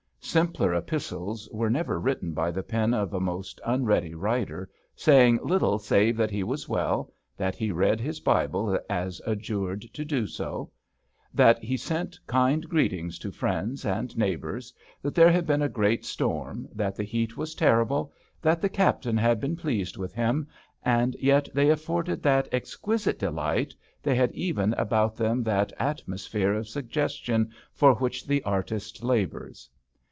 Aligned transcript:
Simpler 0.23 0.73
epistles 0.75 1.49
were 1.51 1.69
never 1.69 1.99
written 1.99 2.31
by 2.31 2.51
the 2.51 2.63
pen 2.63 2.93
or 2.93 3.03
a 3.11 3.19
most 3.19 3.59
unready 3.65 4.13
writer, 4.13 4.69
saying 4.95 5.39
little 5.43 5.77
save 5.77 6.15
that 6.15 6.31
he 6.31 6.41
was 6.41 6.69
well, 6.69 7.11
that 7.35 7.55
he 7.55 7.71
read 7.71 7.99
his 7.99 8.21
Bible 8.21 8.79
as 8.89 9.19
adjured 9.25 9.81
to 9.93 10.05
do, 10.05 10.25
that 11.33 11.61
he 11.61 11.75
sent 11.75 12.17
kind 12.27 12.69
greetings 12.69 13.19
to 13.19 13.31
friends 13.31 13.83
and 13.83 14.15
neighbours, 14.15 14.71
that 15.01 15.15
there 15.15 15.31
had 15.31 15.45
been 15.45 15.63
a 15.63 15.67
great 15.67 16.05
storm, 16.05 16.69
that 16.71 16.95
the 16.95 17.03
heat 17.03 17.35
was 17.35 17.55
terrible, 17.55 18.13
that 18.41 18.61
the 18.61 18.69
captain 18.69 19.17
had 19.17 19.41
been 19.41 19.57
pleased 19.57 19.97
with 19.97 20.13
him; 20.13 20.47
and 20.83 21.13
yet 21.19 21.49
they 21.53 21.69
afforded 21.69 22.21
that 22.23 22.47
exquisite 22.53 23.19
delight, 23.19 23.73
they 24.01 24.15
had 24.15 24.31
even 24.31 24.71
about 24.75 25.17
them 25.17 25.43
that 25.43 25.73
atmosphere 25.77 26.53
of 26.53 26.69
suggestion 26.69 27.51
for 27.73 27.95
which 27.95 28.25
the 28.25 28.41
artist 28.43 29.03
labours. 29.03 29.69